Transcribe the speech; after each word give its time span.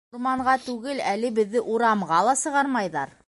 Урманға 0.19 0.55
түгел, 0.67 1.03
әле 1.11 1.31
беҙҙе 1.41 1.63
урамға 1.75 2.23
ла 2.31 2.37
сығармайҙар. 2.45 3.17